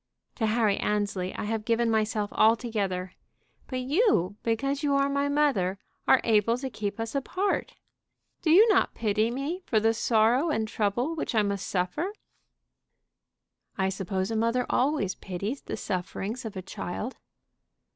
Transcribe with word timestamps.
To 0.33 0.47
Harry 0.47 0.77
Annesley 0.77 1.31
I 1.35 1.43
have 1.43 1.63
given 1.63 1.91
myself 1.91 2.33
altogether; 2.33 3.13
but 3.67 3.81
you, 3.81 4.35
because 4.41 4.81
you 4.81 4.95
are 4.95 5.07
my 5.07 5.29
mother, 5.29 5.77
are 6.07 6.21
able 6.23 6.57
to 6.57 6.71
keep 6.71 6.99
us 6.99 7.13
apart. 7.13 7.75
Do 8.41 8.49
you 8.49 8.67
not 8.69 8.95
pity 8.95 9.29
me 9.29 9.61
for 9.67 9.79
the 9.79 9.93
sorrow 9.93 10.49
and 10.49 10.67
trouble 10.67 11.13
which 11.13 11.35
I 11.35 11.43
must 11.43 11.67
suffer?" 11.67 12.13
"I 13.77 13.89
suppose 13.89 14.31
a 14.31 14.35
mother 14.35 14.65
always 14.71 15.13
pities 15.13 15.61
the 15.61 15.77
sufferings 15.77 16.45
of 16.45 16.55
a 16.55 16.63
child." 16.63 17.17